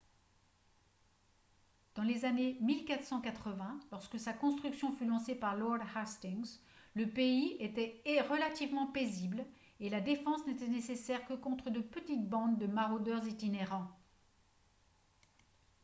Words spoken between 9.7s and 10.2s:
et la